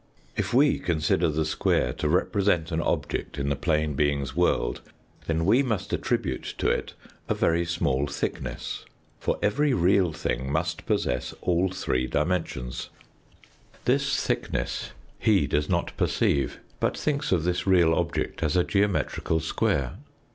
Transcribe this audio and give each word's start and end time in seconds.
If 0.35 0.51
we 0.51 0.79
consider 0.79 1.27
the 1.29 1.45
square 1.45 1.93
to 1.99 2.09
represent 2.09 2.71
an 2.71 2.81
object 2.81 3.37
in 3.37 3.49
the 3.49 3.55
plane 3.55 3.95
Fig. 3.95 4.07
7. 4.07 4.09
10 4.15 4.19
THE 4.21 4.25
FOURTH 4.25 4.35
DIMENSION 4.35 4.35
being's 4.35 4.35
world 4.35 4.81
then 5.27 5.45
we 5.45 5.61
must 5.61 5.93
attribute 5.93 6.43
to 6.57 6.69
it 6.71 6.93
a 7.29 7.35
very 7.35 7.63
small 7.67 8.07
thickness, 8.07 8.83
for 9.19 9.37
every 9.43 9.75
real 9.75 10.11
thing 10.11 10.51
must 10.51 10.87
possess 10.87 11.35
all 11.41 11.69
three 11.69 12.07
dimensions. 12.07 12.89
This 13.85 14.25
thickness 14.25 14.89
he 15.19 15.45
does 15.45 15.69
not 15.69 15.95
preceive, 15.97 16.59
but 16.79 16.97
thinks 16.97 17.31
of 17.31 17.43
this 17.43 17.67
real 17.67 17.93
object 17.93 18.41
as 18.41 18.57
a 18.57 18.63
geometrical 18.63 19.39
square. 19.39 19.97